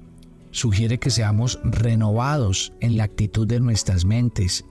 sugiere 0.53 1.01
que 1.01 1.11
seamos 1.11 1.59
renovados 1.65 2.73
en 2.79 2.97
la 2.97 3.03
actitud 3.03 3.49
de 3.49 3.59
nuestras 3.59 4.05
mentes 4.05 4.65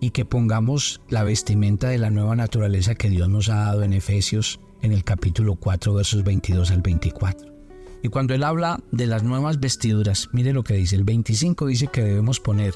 y 0.00 0.10
que 0.10 0.24
pongamos 0.24 1.00
la 1.08 1.22
vestimenta 1.22 1.88
de 1.88 1.98
la 1.98 2.10
nueva 2.10 2.34
naturaleza 2.34 2.94
que 2.94 3.10
Dios 3.10 3.28
nos 3.28 3.48
ha 3.48 3.56
dado 3.56 3.82
en 3.82 3.92
Efesios 3.92 4.60
en 4.82 4.92
el 4.92 5.04
capítulo 5.04 5.56
4 5.56 5.94
versos 5.94 6.24
22 6.24 6.70
al 6.70 6.80
24. 6.80 7.50
Y 8.02 8.08
cuando 8.08 8.34
él 8.34 8.44
habla 8.44 8.80
de 8.90 9.06
las 9.06 9.22
nuevas 9.22 9.60
vestiduras, 9.60 10.30
mire 10.32 10.52
lo 10.52 10.64
que 10.64 10.74
dice, 10.74 10.96
el 10.96 11.04
25 11.04 11.66
dice 11.66 11.88
que 11.88 12.02
debemos 12.02 12.40
poner 12.40 12.74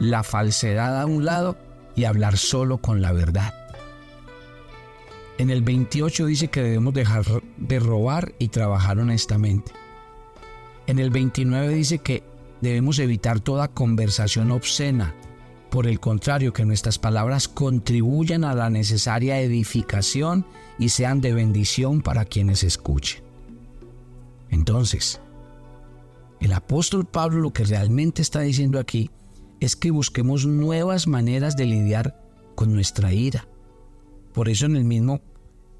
la 0.00 0.24
falsedad 0.24 1.00
a 1.00 1.06
un 1.06 1.24
lado 1.24 1.56
y 1.94 2.04
hablar 2.04 2.36
solo 2.36 2.78
con 2.78 3.00
la 3.00 3.12
verdad. 3.12 3.54
En 5.38 5.50
el 5.50 5.62
28 5.62 6.26
dice 6.26 6.48
que 6.48 6.62
debemos 6.62 6.94
dejar 6.94 7.24
de 7.56 7.78
robar 7.78 8.34
y 8.40 8.48
trabajar 8.48 8.98
honestamente. 8.98 9.70
En 10.88 10.98
el 10.98 11.10
29 11.10 11.68
dice 11.74 11.98
que 11.98 12.24
debemos 12.60 12.98
evitar 12.98 13.38
toda 13.38 13.68
conversación 13.68 14.50
obscena. 14.50 15.14
Por 15.70 15.86
el 15.86 16.00
contrario, 16.00 16.52
que 16.52 16.64
nuestras 16.64 16.98
palabras 16.98 17.46
contribuyan 17.46 18.44
a 18.44 18.54
la 18.54 18.70
necesaria 18.70 19.40
edificación 19.40 20.46
y 20.78 20.88
sean 20.88 21.20
de 21.20 21.34
bendición 21.34 22.00
para 22.00 22.24
quienes 22.24 22.62
escuchen. 22.62 23.22
Entonces, 24.50 25.20
el 26.40 26.52
apóstol 26.52 27.04
Pablo 27.04 27.40
lo 27.40 27.52
que 27.52 27.64
realmente 27.64 28.22
está 28.22 28.40
diciendo 28.40 28.78
aquí 28.78 29.10
es 29.60 29.76
que 29.76 29.90
busquemos 29.90 30.46
nuevas 30.46 31.06
maneras 31.06 31.56
de 31.56 31.66
lidiar 31.66 32.24
con 32.54 32.72
nuestra 32.72 33.12
ira. 33.12 33.48
Por 34.32 34.48
eso 34.48 34.66
en 34.66 34.76
el 34.76 34.84
mismo 34.84 35.20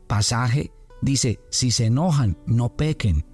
pasaje 0.07 0.73
dice, 1.01 1.41
si 1.51 1.71
se 1.71 1.87
enojan, 1.87 2.37
no 2.47 2.77
pequen. 2.77 3.25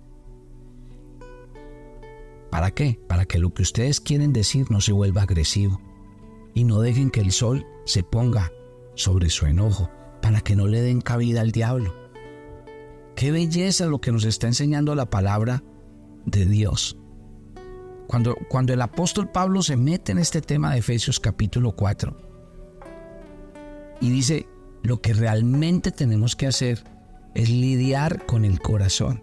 ¿Para 2.51 2.71
qué? 2.71 3.01
Para 3.09 3.25
que 3.25 3.39
lo 3.39 3.53
que 3.53 3.63
ustedes 3.63 4.01
quieren 4.01 4.33
decir 4.33 4.71
no 4.71 4.81
se 4.81 4.93
vuelva 4.93 5.23
agresivo. 5.23 5.81
Y 6.55 6.65
no 6.65 6.81
dejen 6.81 7.11
que 7.11 7.21
el 7.21 7.33
sol 7.33 7.67
se 7.85 8.03
ponga 8.03 8.53
sobre 8.95 9.29
su 9.29 9.47
enojo, 9.47 9.91
para 10.23 10.41
que 10.41 10.57
no 10.57 10.67
le 10.67 10.81
den 10.81 11.01
cabida 11.01 11.41
al 11.41 11.53
diablo. 11.53 11.95
Qué 13.17 13.31
belleza 13.31 13.87
lo 13.87 14.01
que 14.01 14.13
nos 14.13 14.25
está 14.25 14.47
enseñando 14.47 14.95
la 14.95 15.11
palabra 15.11 15.63
de 16.25 16.47
Dios. 16.47 16.97
Cuando, 18.07 18.37
cuando 18.49 18.73
el 18.73 18.83
apóstol 18.83 19.31
Pablo 19.31 19.63
se 19.63 19.77
mete 19.77 20.13
en 20.13 20.19
este 20.19 20.41
tema 20.41 20.73
de 20.73 20.79
Efesios 20.79 21.21
capítulo 21.21 21.73
4 21.73 22.17
y 24.01 24.11
dice, 24.11 24.47
lo 24.83 25.01
que 25.01 25.15
realmente 25.15 25.91
tenemos 25.91 26.37
que 26.37 26.47
hacer 26.47 26.85
es 27.35 27.49
lidiar 27.49 28.27
con 28.27 28.45
el 28.45 28.61
corazón. 28.61 29.23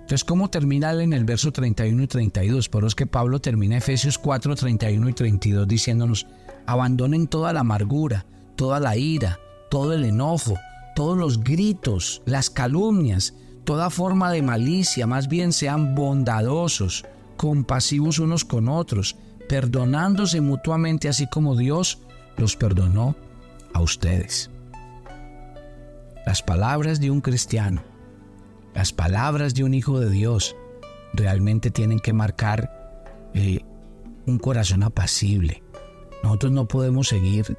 Entonces, 0.00 0.24
¿cómo 0.24 0.50
termina 0.50 0.92
en 0.92 1.12
el 1.12 1.24
verso 1.24 1.52
31 1.52 2.02
y 2.02 2.06
32? 2.06 2.68
Por 2.68 2.82
eso 2.82 2.88
es 2.88 2.94
que 2.94 3.06
Pablo 3.06 3.40
termina 3.40 3.76
Efesios 3.76 4.18
4, 4.18 4.54
31 4.54 5.08
y 5.08 5.12
32 5.12 5.68
diciéndonos, 5.68 6.26
abandonen 6.68 7.28
toda 7.28 7.54
la 7.54 7.60
amargura, 7.60 8.26
toda 8.54 8.78
la 8.78 8.94
ira, 8.98 9.40
todo 9.70 9.94
el 9.94 10.04
enojo, 10.04 10.54
todos 10.94 11.16
los 11.16 11.42
gritos, 11.42 12.20
las 12.26 12.50
calumnias, 12.50 13.32
toda 13.64 13.88
forma 13.88 14.30
de 14.30 14.42
malicia, 14.42 15.06
más 15.06 15.28
bien 15.28 15.54
sean 15.54 15.94
bondadosos, 15.94 17.06
compasivos 17.38 18.18
unos 18.18 18.44
con 18.44 18.68
otros, 18.68 19.16
perdonándose 19.48 20.42
mutuamente 20.42 21.08
así 21.08 21.26
como 21.26 21.56
Dios 21.56 22.02
los 22.36 22.54
perdonó 22.54 23.16
a 23.72 23.80
ustedes. 23.80 24.50
Las 26.26 26.42
palabras 26.42 27.00
de 27.00 27.10
un 27.10 27.22
cristiano, 27.22 27.80
las 28.74 28.92
palabras 28.92 29.54
de 29.54 29.64
un 29.64 29.72
hijo 29.72 29.98
de 30.00 30.10
Dios, 30.10 30.54
realmente 31.14 31.70
tienen 31.70 31.98
que 31.98 32.12
marcar 32.12 33.30
eh, 33.32 33.64
un 34.26 34.38
corazón 34.38 34.82
apacible. 34.82 35.62
Nosotros 36.22 36.52
no 36.52 36.66
podemos 36.66 37.08
seguir 37.08 37.56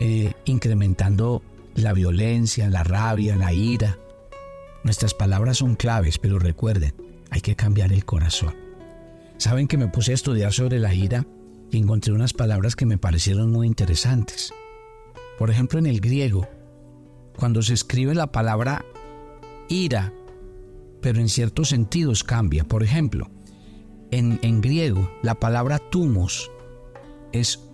eh, 0.00 0.32
incrementando 0.44 1.42
la 1.74 1.92
violencia, 1.92 2.68
la 2.68 2.84
rabia, 2.84 3.36
la 3.36 3.52
ira. 3.52 3.98
Nuestras 4.84 5.14
palabras 5.14 5.58
son 5.58 5.74
claves, 5.74 6.18
pero 6.18 6.38
recuerden, 6.38 6.94
hay 7.30 7.40
que 7.40 7.56
cambiar 7.56 7.92
el 7.92 8.04
corazón. 8.04 8.54
Saben 9.36 9.68
que 9.68 9.76
me 9.76 9.88
puse 9.88 10.12
a 10.12 10.14
estudiar 10.14 10.52
sobre 10.52 10.78
la 10.78 10.94
ira 10.94 11.26
y 11.70 11.78
encontré 11.78 12.12
unas 12.12 12.32
palabras 12.32 12.74
que 12.74 12.86
me 12.86 12.98
parecieron 12.98 13.50
muy 13.50 13.66
interesantes. 13.66 14.52
Por 15.38 15.50
ejemplo, 15.50 15.78
en 15.78 15.86
el 15.86 16.00
griego, 16.00 16.48
cuando 17.36 17.62
se 17.62 17.74
escribe 17.74 18.14
la 18.14 18.32
palabra 18.32 18.84
ira, 19.68 20.12
pero 21.00 21.20
en 21.20 21.28
ciertos 21.28 21.68
sentidos 21.68 22.24
cambia. 22.24 22.64
Por 22.64 22.82
ejemplo, 22.82 23.30
en, 24.10 24.40
en 24.42 24.60
griego, 24.60 25.10
la 25.22 25.36
palabra 25.36 25.78
tumos 25.78 26.50
es 27.32 27.67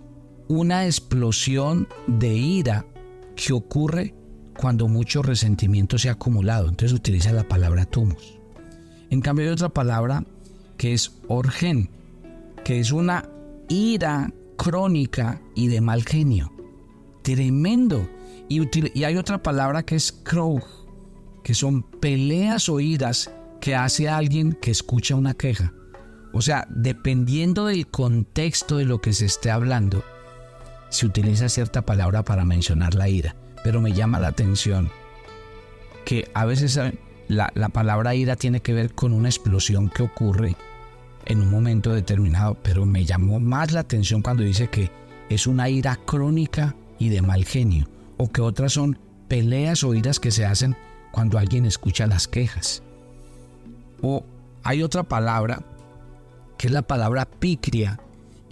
una 0.47 0.85
explosión 0.85 1.87
de 2.07 2.33
ira 2.33 2.85
que 3.35 3.53
ocurre 3.53 4.15
cuando 4.57 4.87
mucho 4.87 5.21
resentimiento 5.21 5.97
se 5.97 6.09
ha 6.09 6.13
acumulado. 6.13 6.69
Entonces 6.69 6.97
utiliza 6.97 7.33
la 7.33 7.47
palabra 7.47 7.85
tumos. 7.85 8.39
En 9.09 9.21
cambio 9.21 9.45
hay 9.45 9.51
otra 9.51 9.69
palabra 9.69 10.23
que 10.77 10.93
es 10.93 11.19
orgen, 11.27 11.89
que 12.63 12.79
es 12.79 12.91
una 12.91 13.29
ira 13.69 14.33
crónica 14.57 15.41
y 15.55 15.67
de 15.67 15.81
mal 15.81 16.03
genio. 16.03 16.51
Tremendo. 17.23 18.07
Y, 18.47 18.61
y 18.97 19.03
hay 19.03 19.17
otra 19.17 19.41
palabra 19.41 19.83
que 19.83 19.95
es 19.95 20.11
krog, 20.11 20.63
que 21.43 21.53
son 21.53 21.83
peleas 21.83 22.69
o 22.69 22.79
iras 22.79 23.31
que 23.59 23.75
hace 23.75 24.07
alguien 24.07 24.53
que 24.53 24.71
escucha 24.71 25.15
una 25.15 25.33
queja. 25.33 25.73
O 26.33 26.41
sea, 26.41 26.67
dependiendo 26.69 27.65
del 27.65 27.87
contexto 27.87 28.77
de 28.77 28.85
lo 28.85 28.99
que 28.99 29.13
se 29.13 29.25
esté 29.25 29.49
hablando, 29.49 30.03
se 30.89 31.05
utiliza 31.05 31.49
cierta 31.49 31.83
palabra 31.83 32.23
para 32.23 32.45
mencionar 32.45 32.95
la 32.95 33.09
ira. 33.09 33.35
Pero 33.63 33.81
me 33.81 33.93
llama 33.93 34.19
la 34.19 34.27
atención 34.27 34.91
que 36.05 36.29
a 36.33 36.45
veces 36.45 36.79
la, 37.27 37.51
la 37.55 37.69
palabra 37.69 38.15
ira 38.15 38.35
tiene 38.35 38.61
que 38.61 38.73
ver 38.73 38.93
con 38.93 39.13
una 39.13 39.29
explosión 39.29 39.89
que 39.89 40.03
ocurre 40.03 40.55
en 41.25 41.41
un 41.41 41.49
momento 41.49 41.93
determinado, 41.93 42.55
pero 42.61 42.85
me 42.85 43.05
llamó 43.05 43.39
más 43.39 43.71
la 43.71 43.81
atención 43.81 44.21
cuando 44.21 44.43
dice 44.43 44.69
que 44.69 44.91
es 45.29 45.47
una 45.47 45.69
ira 45.69 45.97
crónica 46.05 46.75
y 46.99 47.09
de 47.09 47.21
mal 47.21 47.45
genio, 47.45 47.87
o 48.17 48.31
que 48.31 48.41
otras 48.41 48.73
son 48.73 48.99
peleas 49.27 49.83
o 49.83 49.93
iras 49.93 50.19
que 50.19 50.31
se 50.31 50.45
hacen 50.45 50.75
cuando 51.11 51.37
alguien 51.37 51.65
escucha 51.65 52.07
las 52.07 52.27
quejas. 52.27 52.83
O 54.01 54.23
hay 54.63 54.83
otra 54.83 55.03
palabra, 55.03 55.63
que 56.57 56.67
es 56.67 56.73
la 56.73 56.83
palabra 56.83 57.25
picria, 57.25 57.99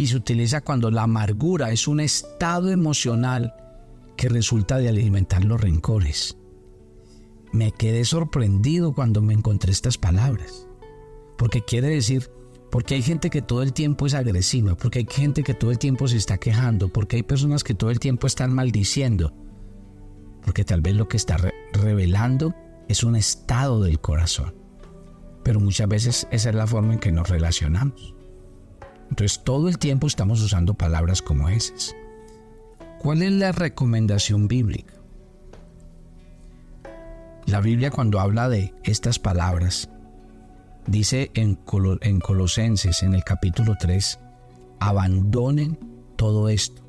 y 0.03 0.07
se 0.07 0.17
utiliza 0.17 0.59
cuando 0.59 0.91
la 0.91 1.03
amargura 1.03 1.71
es 1.71 1.87
un 1.87 2.01
estado 2.01 2.69
emocional 2.69 3.53
que 4.17 4.27
resulta 4.27 4.77
de 4.77 4.89
alimentar 4.89 5.45
los 5.45 5.61
rencores. 5.61 6.37
Me 7.53 7.71
quedé 7.71 8.03
sorprendido 8.03 8.93
cuando 8.93 9.21
me 9.21 9.33
encontré 9.33 9.71
estas 9.71 9.97
palabras, 9.97 10.67
porque 11.37 11.63
quiere 11.63 11.87
decir 11.87 12.29
porque 12.69 12.95
hay 12.95 13.01
gente 13.01 13.29
que 13.29 13.41
todo 13.41 13.63
el 13.63 13.71
tiempo 13.71 14.05
es 14.05 14.13
agresiva, 14.13 14.75
porque 14.75 14.99
hay 14.99 15.07
gente 15.09 15.41
que 15.41 15.53
todo 15.53 15.71
el 15.71 15.79
tiempo 15.79 16.09
se 16.09 16.17
está 16.17 16.37
quejando, 16.37 16.91
porque 16.91 17.15
hay 17.15 17.23
personas 17.23 17.63
que 17.63 17.75
todo 17.75 17.89
el 17.89 17.99
tiempo 17.99 18.27
están 18.27 18.51
maldiciendo, 18.53 19.33
porque 20.43 20.65
tal 20.65 20.81
vez 20.81 20.95
lo 20.95 21.07
que 21.07 21.15
está 21.15 21.37
revelando 21.71 22.53
es 22.89 23.05
un 23.05 23.15
estado 23.15 23.81
del 23.81 24.01
corazón. 24.01 24.53
Pero 25.45 25.61
muchas 25.61 25.87
veces 25.87 26.27
esa 26.29 26.49
es 26.49 26.55
la 26.55 26.67
forma 26.67 26.93
en 26.93 26.99
que 26.99 27.11
nos 27.13 27.29
relacionamos. 27.29 28.12
Entonces 29.09 29.43
todo 29.43 29.69
el 29.69 29.77
tiempo 29.77 30.07
estamos 30.07 30.41
usando 30.41 30.73
palabras 30.73 31.21
como 31.21 31.49
esas. 31.49 31.95
¿Cuál 32.99 33.21
es 33.21 33.31
la 33.31 33.51
recomendación 33.51 34.47
bíblica? 34.47 34.93
La 37.45 37.59
Biblia 37.59 37.91
cuando 37.91 38.19
habla 38.19 38.47
de 38.49 38.73
estas 38.83 39.19
palabras 39.19 39.89
Dice 40.87 41.31
en, 41.33 41.55
Colosenses, 41.55 43.03
en 43.03 43.13
el 43.13 43.23
capítulo 43.23 43.75
3, 43.79 44.19
abandonen 44.79 45.79
todo 46.17 46.49
esto. 46.49 46.83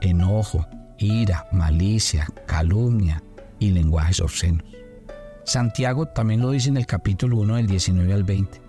Enojo, 0.00 0.66
ira, 0.98 1.46
malicia, 1.52 2.26
calumnia 2.46 3.22
y 3.58 3.70
lenguajes 3.70 4.20
obscenos. 4.20 4.64
Santiago 5.44 6.06
también 6.06 6.40
lo 6.40 6.50
dice 6.50 6.70
en 6.70 6.78
el 6.78 6.86
capítulo 6.86 7.36
1 7.38 7.56
del 7.56 7.66
19 7.66 8.12
al 8.14 8.24
20. 8.24 8.61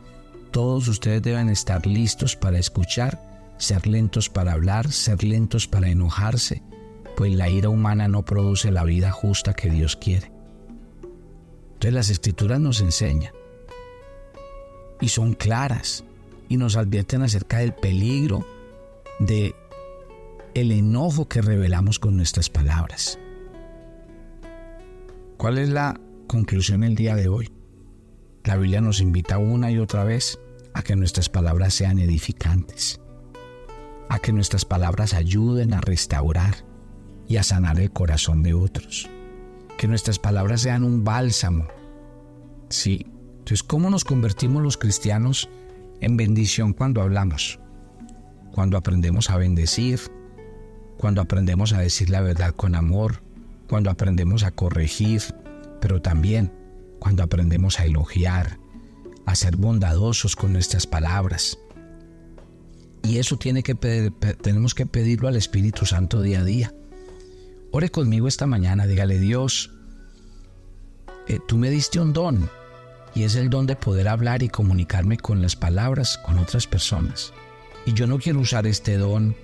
Todos 0.53 0.87
ustedes 0.87 1.23
deben 1.23 1.49
estar 1.49 1.87
listos 1.87 2.35
para 2.35 2.59
escuchar, 2.59 3.19
ser 3.57 3.87
lentos 3.87 4.29
para 4.29 4.51
hablar, 4.51 4.91
ser 4.91 5.23
lentos 5.23 5.67
para 5.67 5.89
enojarse, 5.89 6.61
pues 7.17 7.33
la 7.33 7.49
ira 7.49 7.69
humana 7.69 8.07
no 8.07 8.23
produce 8.23 8.69
la 8.69 8.83
vida 8.83 9.11
justa 9.11 9.55
que 9.55 9.71
Dios 9.71 9.95
quiere. 9.95 10.31
Entonces 11.73 11.93
las 11.93 12.09
escrituras 12.11 12.59
nos 12.59 12.81
enseñan 12.81 13.33
y 15.01 15.09
son 15.09 15.33
claras 15.33 16.03
y 16.49 16.57
nos 16.57 16.77
advierten 16.77 17.23
acerca 17.23 17.57
del 17.57 17.73
peligro 17.73 18.45
de 19.17 19.55
el 20.53 20.71
enojo 20.71 21.27
que 21.27 21.41
revelamos 21.41 21.97
con 21.97 22.15
nuestras 22.15 22.51
palabras. 22.51 23.17
¿Cuál 25.37 25.57
es 25.57 25.69
la 25.69 25.99
conclusión 26.27 26.83
el 26.83 26.93
día 26.93 27.15
de 27.15 27.27
hoy? 27.27 27.51
La 28.43 28.55
Biblia 28.57 28.81
nos 28.81 29.01
invita 29.01 29.39
una 29.39 29.71
y 29.71 29.79
otra 29.79 30.03
vez 30.03 30.37
a 30.73 30.83
que 30.83 30.95
nuestras 30.95 31.29
palabras 31.29 31.73
sean 31.73 31.99
edificantes, 31.99 32.99
a 34.09 34.19
que 34.19 34.33
nuestras 34.33 34.65
palabras 34.65 35.13
ayuden 35.13 35.73
a 35.73 35.81
restaurar 35.81 36.65
y 37.27 37.37
a 37.37 37.43
sanar 37.43 37.79
el 37.79 37.91
corazón 37.91 38.43
de 38.43 38.53
otros, 38.53 39.09
que 39.77 39.87
nuestras 39.87 40.19
palabras 40.19 40.61
sean 40.61 40.83
un 40.83 41.03
bálsamo, 41.03 41.67
sí, 42.69 43.05
entonces, 43.43 43.63
¿cómo 43.63 43.89
nos 43.89 44.05
convertimos 44.05 44.63
los 44.63 44.77
cristianos 44.77 45.49
en 45.99 46.15
bendición 46.15 46.71
cuando 46.71 47.01
hablamos? 47.01 47.59
Cuando 48.53 48.77
aprendemos 48.77 49.29
a 49.29 49.35
bendecir, 49.35 49.99
cuando 50.97 51.21
aprendemos 51.21 51.73
a 51.73 51.79
decir 51.79 52.09
la 52.09 52.21
verdad 52.21 52.55
con 52.55 52.73
amor, 52.73 53.21
cuando 53.67 53.89
aprendemos 53.89 54.43
a 54.43 54.51
corregir, 54.51 55.21
pero 55.81 56.01
también 56.01 56.53
cuando 56.99 57.21
aprendemos 57.21 57.81
a 57.81 57.85
elogiar, 57.85 58.59
a 59.25 59.35
ser 59.35 59.55
bondadosos 59.55 60.35
con 60.35 60.53
nuestras 60.53 60.87
palabras. 60.87 61.57
Y 63.03 63.17
eso 63.17 63.37
tiene 63.37 63.63
que 63.63 63.75
tenemos 64.41 64.73
que 64.73 64.85
pedirlo 64.85 65.27
al 65.27 65.35
Espíritu 65.35 65.85
Santo 65.85 66.21
día 66.21 66.39
a 66.39 66.45
día. 66.45 66.73
Ore 67.71 67.89
conmigo 67.89 68.27
esta 68.27 68.45
mañana, 68.45 68.85
dígale 68.85 69.19
Dios, 69.19 69.71
eh, 71.27 71.39
tú 71.47 71.57
me 71.57 71.69
diste 71.69 71.99
un 71.99 72.13
don, 72.13 72.49
y 73.15 73.23
es 73.23 73.35
el 73.35 73.49
don 73.49 73.65
de 73.65 73.75
poder 73.75 74.07
hablar 74.07 74.43
y 74.43 74.49
comunicarme 74.49 75.17
con 75.17 75.41
las 75.41 75.55
palabras 75.55 76.17
con 76.17 76.37
otras 76.37 76.67
personas. 76.67 77.33
Y 77.85 77.93
yo 77.93 78.07
no 78.07 78.19
quiero 78.19 78.39
usar 78.39 78.67
este 78.67 78.97
don 78.97 79.35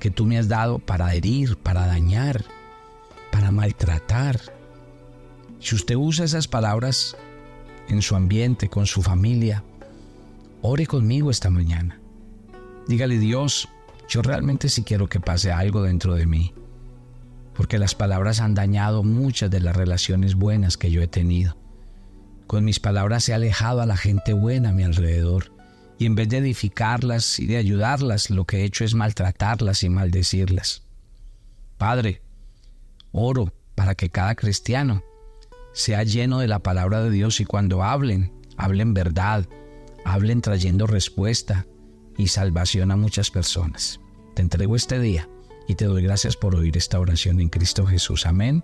que 0.00 0.10
tú 0.10 0.26
me 0.26 0.38
has 0.38 0.48
dado 0.48 0.78
para 0.78 1.14
herir, 1.14 1.56
para 1.56 1.86
dañar, 1.86 2.44
para 3.30 3.50
maltratar. 3.50 4.40
Si 5.60 5.74
usted 5.74 5.94
usa 5.94 6.24
esas 6.24 6.48
palabras 6.48 7.16
en 7.88 8.02
su 8.02 8.16
ambiente, 8.16 8.68
con 8.68 8.86
su 8.86 9.02
familia, 9.02 9.64
ore 10.62 10.86
conmigo 10.86 11.30
esta 11.30 11.50
mañana. 11.50 12.00
Dígale 12.88 13.18
Dios, 13.18 13.68
yo 14.08 14.22
realmente 14.22 14.68
sí 14.68 14.82
quiero 14.82 15.08
que 15.08 15.20
pase 15.20 15.52
algo 15.52 15.82
dentro 15.82 16.14
de 16.14 16.26
mí, 16.26 16.54
porque 17.54 17.78
las 17.78 17.94
palabras 17.94 18.40
han 18.40 18.54
dañado 18.54 19.02
muchas 19.02 19.50
de 19.50 19.60
las 19.60 19.76
relaciones 19.76 20.34
buenas 20.34 20.76
que 20.76 20.90
yo 20.90 21.02
he 21.02 21.08
tenido. 21.08 21.56
Con 22.46 22.64
mis 22.64 22.80
palabras 22.80 23.28
he 23.28 23.34
alejado 23.34 23.80
a 23.80 23.86
la 23.86 23.96
gente 23.96 24.34
buena 24.34 24.70
a 24.70 24.72
mi 24.72 24.82
alrededor 24.82 25.52
y 25.98 26.06
en 26.06 26.14
vez 26.14 26.28
de 26.28 26.38
edificarlas 26.38 27.38
y 27.38 27.46
de 27.46 27.56
ayudarlas, 27.56 28.30
lo 28.30 28.44
que 28.44 28.58
he 28.58 28.64
hecho 28.64 28.84
es 28.84 28.94
maltratarlas 28.94 29.82
y 29.82 29.88
maldecirlas. 29.88 30.82
Padre, 31.78 32.20
oro 33.12 33.52
para 33.74 33.94
que 33.94 34.10
cada 34.10 34.34
cristiano 34.34 35.02
sea 35.74 36.04
lleno 36.04 36.38
de 36.38 36.48
la 36.48 36.60
palabra 36.60 37.02
de 37.02 37.10
Dios 37.10 37.40
y 37.40 37.44
cuando 37.44 37.82
hablen, 37.82 38.32
hablen 38.56 38.94
verdad, 38.94 39.46
hablen 40.04 40.40
trayendo 40.40 40.86
respuesta 40.86 41.66
y 42.16 42.28
salvación 42.28 42.92
a 42.92 42.96
muchas 42.96 43.30
personas. 43.30 44.00
Te 44.34 44.42
entrego 44.42 44.76
este 44.76 45.00
día 45.00 45.28
y 45.66 45.74
te 45.74 45.86
doy 45.86 46.02
gracias 46.02 46.36
por 46.36 46.54
oír 46.54 46.76
esta 46.76 47.00
oración 47.00 47.40
en 47.40 47.48
Cristo 47.48 47.86
Jesús. 47.86 48.24
Amén 48.24 48.62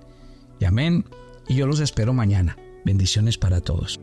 y 0.61 0.65
amén. 0.65 1.05
Y 1.49 1.57
yo 1.57 1.67
los 1.67 1.81
espero 1.81 2.15
mañana. 2.15 2.57
Bendiciones 2.85 3.37
para 3.37 3.61
todos. 3.61 4.01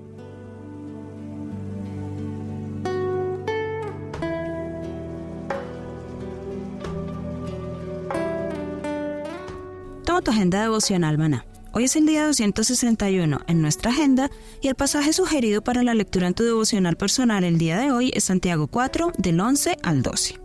Toma 10.03 10.21
tu 10.21 10.31
agenda 10.31 10.61
devocional, 10.61 11.17
maná. 11.17 11.45
Hoy 11.77 11.83
es 11.83 11.95
el 11.95 12.07
día 12.07 12.25
261 12.25 13.41
en 13.45 13.61
nuestra 13.61 13.91
agenda 13.91 14.31
y 14.61 14.67
el 14.67 14.73
pasaje 14.73 15.13
sugerido 15.13 15.61
para 15.61 15.83
la 15.83 15.93
lectura 15.93 16.25
en 16.25 16.33
tu 16.33 16.43
devocional 16.43 16.95
personal 16.95 17.43
el 17.43 17.59
día 17.59 17.77
de 17.77 17.91
hoy 17.91 18.11
es 18.15 18.23
Santiago 18.23 18.65
4 18.65 19.11
del 19.19 19.39
11 19.39 19.77
al 19.83 20.01
12. 20.01 20.39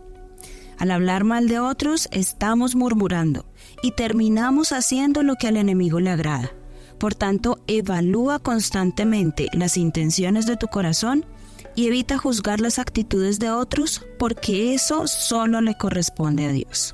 Al 0.77 0.91
hablar 0.91 1.23
mal 1.23 1.47
de 1.47 1.59
otros 1.59 2.07
estamos 2.11 2.75
murmurando 2.75 3.47
y 3.81 3.93
terminamos 3.93 4.71
haciendo 4.73 5.23
lo 5.23 5.33
que 5.33 5.47
al 5.47 5.57
enemigo 5.57 5.99
le 5.99 6.11
agrada. 6.11 6.51
Por 6.99 7.15
tanto, 7.15 7.57
evalúa 7.65 8.37
constantemente 8.37 9.47
las 9.53 9.75
intenciones 9.75 10.45
de 10.45 10.55
tu 10.55 10.67
corazón 10.67 11.25
y 11.75 11.87
evita 11.87 12.19
juzgar 12.19 12.61
las 12.61 12.77
actitudes 12.77 13.39
de 13.39 13.49
otros 13.49 14.05
porque 14.19 14.75
eso 14.75 15.07
solo 15.07 15.61
le 15.61 15.75
corresponde 15.79 16.45
a 16.45 16.51
Dios. 16.51 16.93